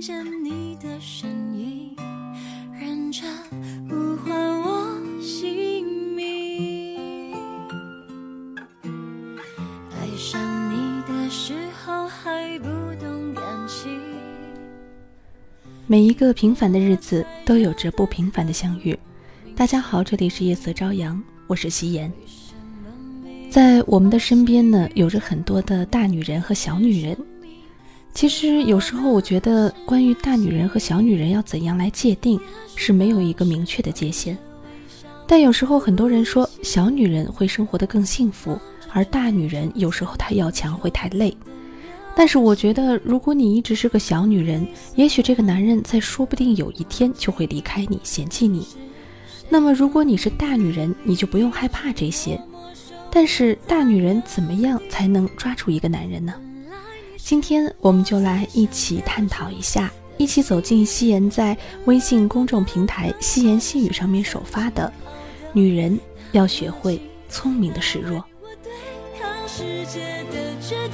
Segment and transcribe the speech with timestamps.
[0.00, 1.28] 见你的声
[1.58, 1.96] 音，
[2.72, 3.28] 认真
[3.88, 5.84] 呼唤我姓
[6.14, 7.34] 名。
[9.90, 11.52] 爱上你的时
[11.84, 12.68] 候还不
[13.00, 13.98] 懂感情。
[15.88, 18.96] 每一个平凡的日子都有着不平凡的相遇。
[19.56, 22.12] 大家好，这里是夜色朝阳，我是夕颜。
[23.50, 27.18] 在我们的身边呢，有着很多的大女人和小女人。
[28.14, 32.38] 其实有时候我觉得，关于大女人和小女人要怎样来界定，
[32.74, 34.36] 是没有一个明确的界限。
[35.26, 38.58] 但有时候很多人说，小女人会生活得更幸福，
[38.92, 41.36] 而大女人有时候太要强会太累。
[42.16, 48.66] 但是我觉得，如果你一直是个小女人，也许这个男人在说不定有一天就会离开你，嫌弃你。
[49.48, 52.40] 那么如果你是大女人，你就不用害怕这些。
[53.10, 56.34] 但是大女人怎么样才能抓住一个男人呢？
[57.28, 61.54] 今天我们就来一起探讨一下，一起走进夕颜在
[61.84, 64.90] 微信公众平台“夕颜细语”上面首发的
[65.52, 66.00] “女人
[66.32, 66.98] 要学会
[67.28, 68.24] 聪明的示弱”。
[68.40, 68.72] 我对
[69.20, 70.87] 抗世界的决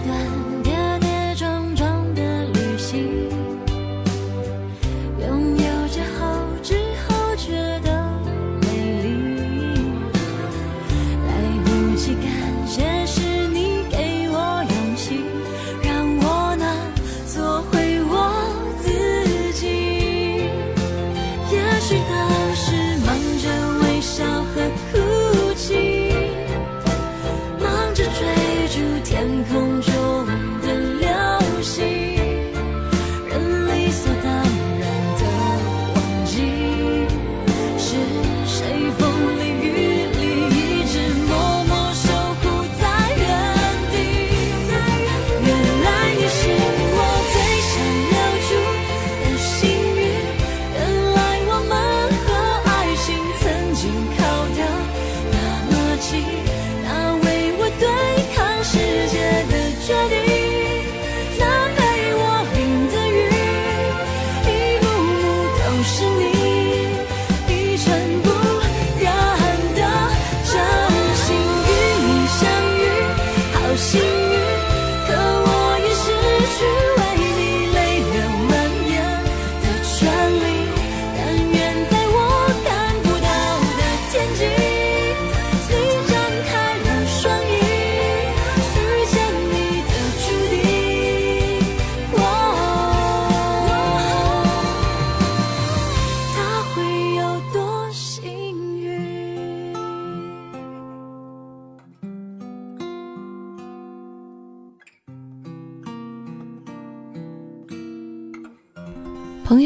[0.00, 0.27] 断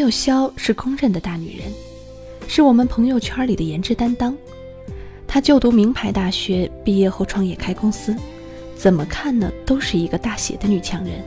[0.02, 1.72] 朋友肖是公认的大女人，
[2.48, 4.36] 是我们朋友圈里的颜值担当。
[5.28, 8.12] 她就读名牌大学，毕业后创业开公司，
[8.74, 11.22] 怎么看呢都是一个大写的女强人。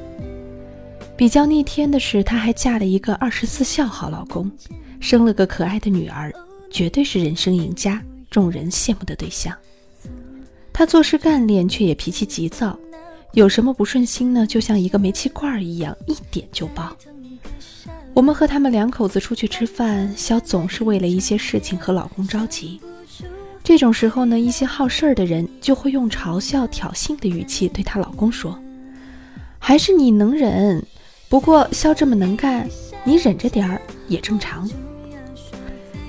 [1.16, 4.52] 比较逆天的是，她还嫁了一个二十四孝好老公，
[5.00, 6.34] 生了个可爱的女儿，
[6.70, 9.56] 绝对是人生赢家，众人羡慕的对象。
[10.74, 12.78] 她做事干练，却也脾气急躁，
[13.32, 16.94] 有什么不顺心呢，就像一个煤气罐一样，一点就爆。
[18.16, 22.80] 我们和他们两口子出去吃饭，肖总是为了一些事情和老公着急。
[23.62, 28.58] 这种时候呢，一些好事儿的人就会用嘲笑、挑衅的语气对她老公说
[29.60, 30.82] ：“还是你能忍，
[31.28, 32.66] 不过肖这么能干，
[33.04, 34.70] 你忍着点儿也正常。”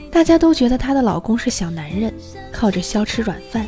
[0.08, 2.14] 大家都觉得她的老公是小男人，
[2.52, 3.66] 靠着肖吃软饭，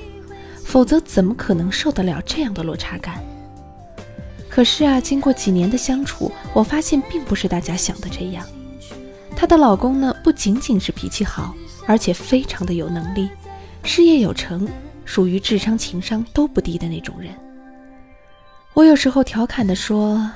[0.64, 3.20] 否则怎么可能受得了这样的落差感？
[4.58, 8.44] 可是啊，经过几年的相处，我发现并不是大家想的这样。
[9.36, 11.54] 她的老公呢，不仅仅是脾气好，
[11.86, 13.30] 而且非常的有能力，
[13.84, 14.68] 事业有成，
[15.04, 17.32] 属于智商情商都不低的那种人。
[18.74, 20.28] 我有时候调侃地说：“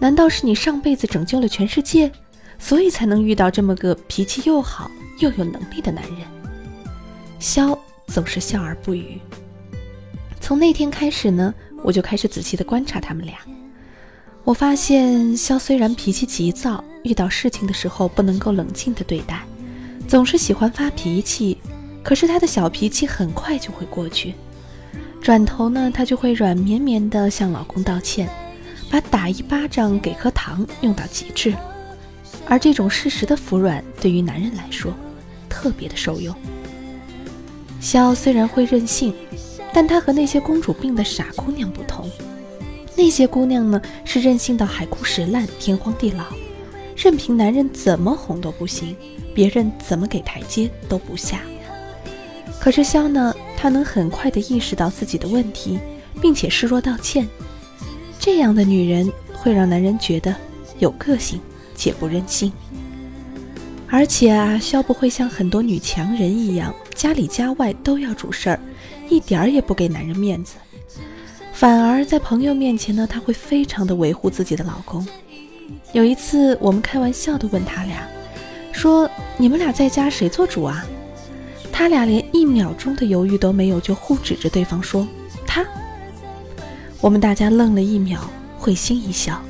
[0.00, 2.10] 难道是你上辈子拯救了全世界，
[2.58, 6.26] 所以才能遇到这么个脾气又好又有能力的男人？”
[7.38, 7.78] 肖
[8.08, 9.20] 总是笑而不语。
[10.40, 13.36] 从那天开始呢，我就开始仔细地观察他们俩。
[14.44, 19.42] 我发现肖虽然脾气急躁，遇到事情的时候不能够冷静地对待，
[20.08, 21.58] 总是喜欢发脾气。
[22.02, 24.34] 可是他的小脾气很快就会过去，
[25.20, 28.28] 转头呢，他就会软绵绵地向老公道歉，
[28.90, 31.54] 把打一巴掌给颗糖用到极致。
[32.48, 34.92] 而这种适时的服软，对于男人来说，
[35.48, 36.34] 特别的受用。
[37.80, 39.14] 肖虽然会任性，
[39.72, 42.10] 但他和那些公主病的傻姑娘不同。
[42.94, 46.24] 那些姑娘呢，是任性到海枯石烂、天荒地老，
[46.94, 48.94] 任凭男人怎么哄都不行，
[49.34, 51.40] 别人怎么给台阶都不下。
[52.60, 55.78] 可是肖呢，她能很快地意识到自己的问题，
[56.20, 57.26] 并且示弱道歉。
[58.20, 60.34] 这样的女人会让男人觉得
[60.78, 61.40] 有个性
[61.74, 62.52] 且不任性。
[63.88, 68.60] 而且啊，肖不会像很多女强人一样，家里家外都要主事儿，
[69.12, 70.54] 一点儿也不给男人面子。
[71.52, 75.06] 反而在朋友面前呢，她会非常的维护自己的老公。
[75.92, 78.08] 有一次，我们开玩笑的问他俩，
[78.72, 80.84] 说：“你们俩在家谁做主啊？”
[81.70, 85.06] 他俩连一秒钟的犹豫都没有，就互指着对方说
[85.46, 85.64] ：“他。”
[87.00, 88.18] 我们大家愣了一秒，
[88.58, 89.40] 会心一笑。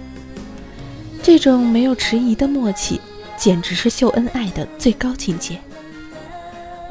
[1.22, 3.00] 这种没有迟疑的默契，
[3.36, 5.58] 简直是秀恩爱的最高境界。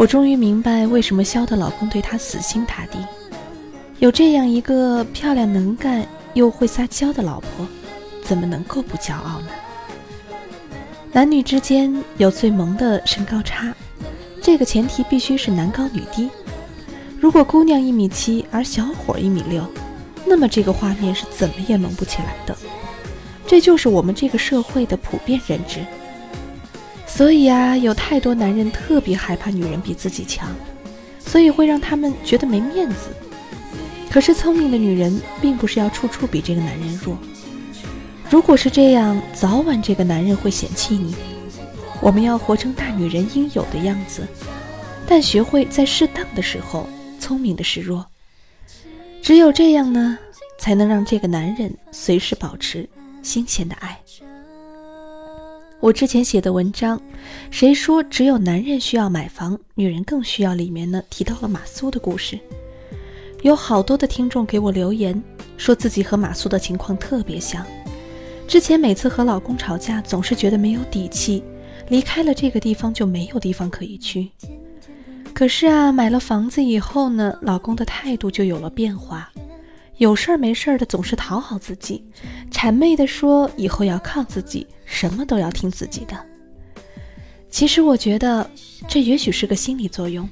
[0.01, 2.97] 我终于明白为什么肖的老公对她死心塌地。
[3.99, 6.03] 有这样一个漂亮、能干
[6.33, 7.67] 又会撒娇的老婆，
[8.23, 9.49] 怎么能够不骄傲呢？
[11.11, 13.71] 男女之间有最萌的身高差，
[14.41, 16.31] 这个前提必须是男高女低。
[17.19, 19.63] 如果姑娘一米七，而小伙一米六，
[20.25, 22.57] 那么这个画面是怎么也萌不起来的。
[23.45, 25.85] 这就是我们这个社会的普遍认知。
[27.13, 30.49] 所以啊，有太多男人特别害怕女人比自己强，
[31.19, 33.09] 所以会让他们觉得没面子。
[34.09, 37.17] 可是聪明的女人并不是要处处比这个男人弱。
[38.29, 41.13] 如果是这样，早晚这个男人会嫌弃你。
[42.01, 44.25] 我们要活成大女人应有的样子，
[45.05, 48.05] 但学会在适当的时候聪明的示弱。
[49.21, 50.17] 只有这样呢，
[50.57, 52.89] 才能让这个男人随时保持
[53.21, 53.99] 新鲜的爱。
[55.81, 56.95] 我之前写的文章
[57.49, 62.39] 《谁说只有男人需要买房，女人更需要》里面呢，提到了马苏的故事。
[63.41, 65.19] 有好多的听众给我留言，
[65.57, 67.65] 说自己和马苏的情况特别像。
[68.47, 71.43] 之前每次和老公吵架，总是觉得没有底气，
[71.89, 74.29] 离开了这个地方就没有地方可以去。
[75.33, 79.31] 可是啊，买了房子以后呢，老公的态度就有了变化，
[80.01, 82.03] 有事儿没事儿的总是讨好自己，
[82.49, 86.17] 谄媚的说以后要靠自己，什么都要听自己的。
[87.51, 88.49] 其实我觉得，
[88.87, 90.27] 这也许是个心理作用。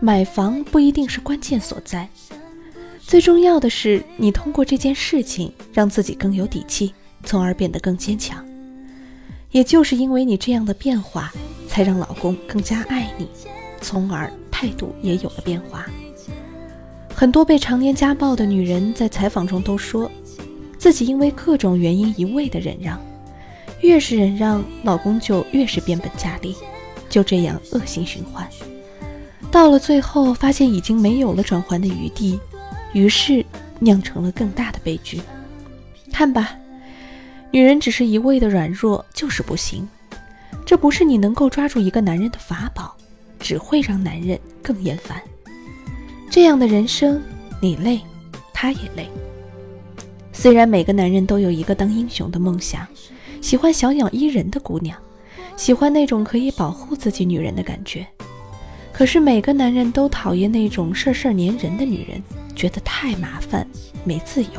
[0.00, 2.08] 买房不一定是关键所在，
[3.00, 6.92] 最重要的是你通过这件事情让自己更有底气，
[7.22, 8.44] 从而变得更坚强。
[9.52, 11.32] 也就是因为你这样的变化，
[11.68, 13.28] 才让老公更加爱你，
[13.80, 15.86] 从而态度也有了变化。
[17.18, 20.08] 很多被常年家暴的女人在采访中都说，
[20.78, 22.96] 自己因为各种原因一味的忍让，
[23.80, 26.54] 越是忍让，老公就越是变本加厉，
[27.08, 28.48] 就这样恶性循环。
[29.50, 32.38] 到了最后，发现已经没有了转圜的余地，
[32.92, 33.44] 于是
[33.80, 35.20] 酿成了更大的悲剧。
[36.12, 36.56] 看吧，
[37.50, 39.88] 女人只是一味的软弱就是不行，
[40.64, 42.96] 这不是你能够抓住一个男人的法宝，
[43.40, 45.20] 只会让男人更厌烦。
[46.30, 47.20] 这样的人生，
[47.60, 48.00] 你累，
[48.52, 49.08] 他也累。
[50.32, 52.86] 虽然每个男人都有一个当英雄的梦想，
[53.40, 54.96] 喜欢小鸟依人的姑娘，
[55.56, 58.06] 喜欢那种可以保护自己女人的感觉。
[58.92, 62.22] 可是每个男人都讨厌那种事事粘人的女人，
[62.54, 63.66] 觉得太麻烦，
[64.04, 64.50] 没自由。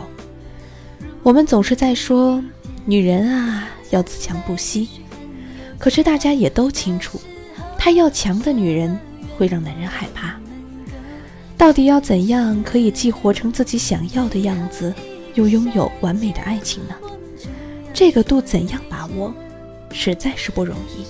[1.21, 2.43] 我们总是在说
[2.83, 4.89] 女人啊要自强不息，
[5.77, 7.21] 可是大家也都清楚，
[7.77, 8.97] 太要强的女人
[9.38, 10.35] 会让男人害怕。
[11.59, 14.93] 到底要怎样可以既活成自己想要的样子，
[15.35, 16.95] 又拥有完美的爱情呢？
[17.93, 19.33] 这个度怎样把握，
[19.91, 21.03] 实在是不容易。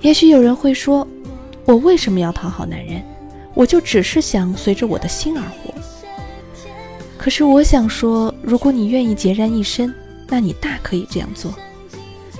[0.00, 1.06] 也许有人会说。
[1.64, 3.00] 我为什么要讨好男人？
[3.54, 5.72] 我就只是想随着我的心而活。
[7.16, 9.94] 可是我想说，如果你愿意孑然一身，
[10.26, 11.54] 那你大可以这样做。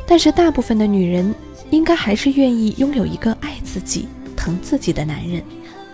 [0.08, 1.32] 但是大部分的女人，
[1.70, 5.40] 应该还是愿意拥有一个爱自己、疼自己的男人，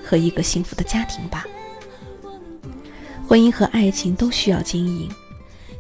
[0.09, 1.47] 和一个幸福的家庭吧。
[3.27, 5.07] 婚姻和爱情都需要经营。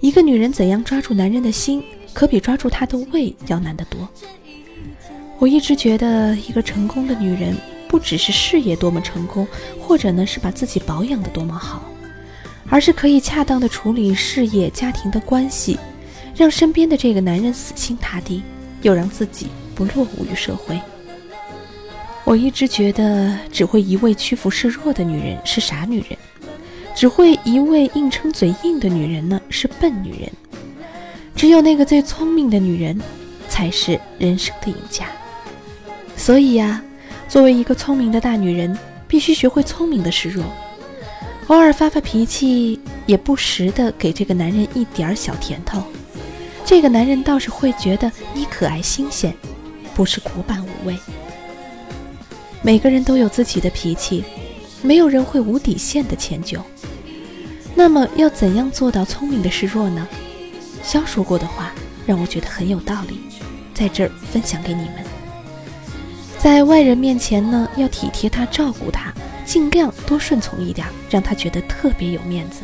[0.00, 1.82] 一个女人怎样抓住男人的心，
[2.12, 4.06] 可比抓住他的胃要难得多。
[5.38, 7.56] 我一直觉得，一个成功的女人，
[7.88, 9.48] 不只是事业多么成功，
[9.80, 11.82] 或者呢是把自己保养的多么好，
[12.68, 15.78] 而是可以恰当的处理事业、家庭的关系，
[16.36, 18.42] 让身边的这个男人死心塌地，
[18.82, 20.78] 又让自己不落伍于社会。
[22.28, 26.18] 我一直觉得，只会一味屈服示弱的女人是傻女人。
[26.94, 30.30] 只会一味硬撑嘴硬的女人呢，是笨女人。
[31.34, 33.00] 只有那个最聪明的女人，
[33.48, 35.06] 才是人生的赢家。
[36.18, 36.82] 所以呀，
[37.30, 40.44] 作为一个聪明的大女人，必须学会聪明的示弱，
[41.46, 45.82] 偶尔发发脾气，也不时的给这个男人一点小甜头。
[46.62, 49.32] 这个男人倒是会觉得你可爱新鲜，
[49.94, 50.94] 不是古板无味。
[52.68, 54.22] 每个人都有自己的脾气，
[54.82, 56.60] 没有人会无底线的迁就。
[57.74, 60.06] 那么要怎样做到聪明的示弱呢？
[60.82, 61.72] 肖说过的话
[62.04, 63.20] 让我觉得很有道理，
[63.72, 64.96] 在这儿分享给你们。
[66.38, 69.14] 在外人面前呢，要体贴他，照顾他，
[69.46, 72.60] 尽量多顺从一点，让他觉得特别有面子。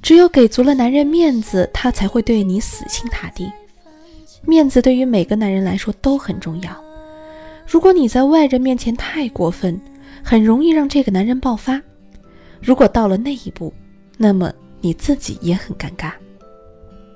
[0.00, 3.50] 只有给足了男人面子，他才会对你死心塌地。
[4.42, 6.89] 面子对于每个男人来说都很重要。
[7.70, 9.80] 如果你在外人面前太过分，
[10.24, 11.80] 很容易让这个男人爆发。
[12.60, 13.72] 如果到了那一步，
[14.18, 16.10] 那么你自己也很尴尬。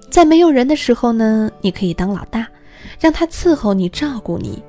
[0.09, 2.47] 在没有人的时候呢，你可以当老大，
[3.01, 4.63] 让他伺候你、照顾你。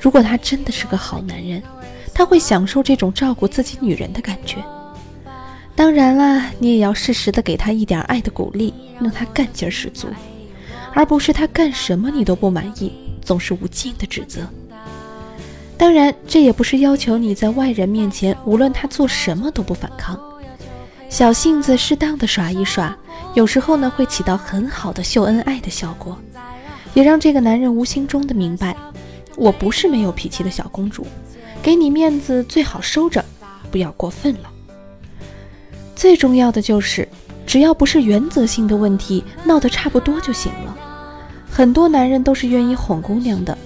[0.00, 1.62] 如果他真的是个好男人，
[2.14, 4.56] 他会享受这种照顾自己女人的感觉。
[5.76, 10.08] 当然啦，你也要适时的给他一点爱的鼓励，让他干劲儿十足，
[10.94, 14.48] 而不是他干什么你都不满意，总是无尽的指责。
[15.78, 20.18] 当然，这也不是要求你在外人面前，无论他做什么都不反抗。
[21.08, 22.94] 小性子适当的耍一耍，
[23.32, 26.18] 有时候呢会起到很好的秀恩爱的效果，
[26.94, 28.76] 也让这个男人无形中的明白，
[29.36, 31.06] 我不是没有脾气的小公主，
[31.62, 33.24] 给你面子最好收着，
[33.70, 34.50] 不要过分了。
[35.94, 37.08] 最重要的就是，
[37.46, 40.76] 只要不是原则性的问题，闹得差不多就行了。
[41.48, 43.56] 很多男人都是愿意哄姑娘的，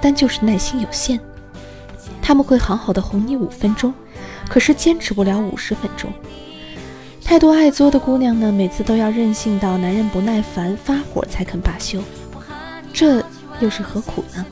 [0.00, 1.20] 但就是耐心有限，
[2.28, 3.94] 他们会好好的哄你五分钟，
[4.50, 6.12] 可是坚持不了五十分钟。
[7.24, 12.02] 太多爱作的姑娘呢，每次都要任性到男人不耐烦发火才肯罢休，
[12.92, 13.24] 这
[13.60, 14.44] 又是何苦呢？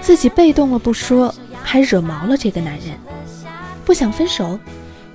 [0.00, 2.96] 自己被动了不说，还惹毛了这个男人，
[3.84, 4.56] 不想分手，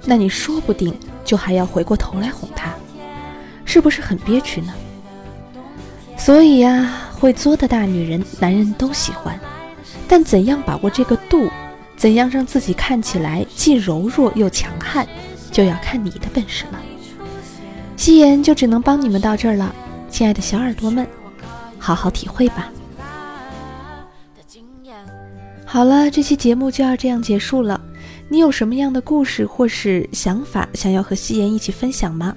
[0.03, 2.75] 那你说不定就还要回过头来哄他，
[3.63, 4.73] 是不是很憋屈呢？
[6.17, 9.39] 所以呀，会作的大女人，男人都喜欢，
[10.07, 11.49] 但怎样把握这个度，
[11.95, 15.07] 怎样让自己看起来既柔弱又强悍？
[15.51, 16.79] 就要看你的本事了，
[17.95, 19.73] 夕颜就只能帮你们到这儿了，
[20.09, 21.07] 亲爱的小耳朵们，
[21.79, 22.71] 好好体会吧。
[25.65, 27.81] 好了，这期节目就要这样结束了。
[28.29, 32.35] 你有什么样的故事或是想法想要和夕颜一起分享吗？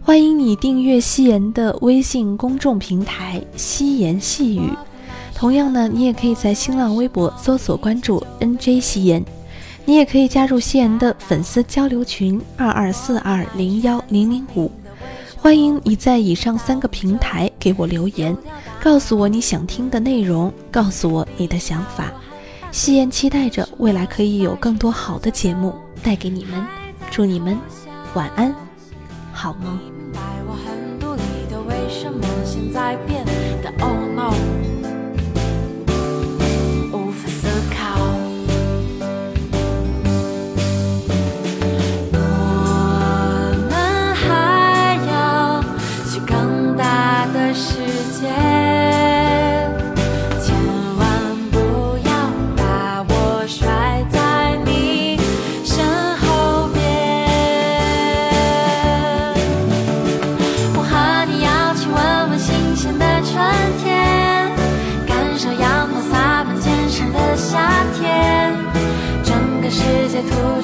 [0.00, 4.70] 欢迎你订阅夕颜的微信公众平台“夕颜细语”，
[5.34, 9.22] 同样呢，你也可以在新浪微博搜索关注 “nj 夕颜”。
[9.86, 14.72] 你也可以加入夕颜的粉丝交流群二二四二零幺零零五，
[15.36, 18.34] 欢迎你在以上三个平台给我留言，
[18.82, 22.10] 告诉我你想听的内容，告诉我你的想法。
[22.70, 26.64] 夕颜期待着未来可以有更多好的节目带给你们，
[27.10, 27.58] 祝你们
[28.14, 28.54] 晚安，
[29.34, 29.78] 好梦。